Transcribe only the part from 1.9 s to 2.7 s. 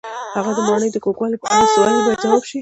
باید ځواب شي.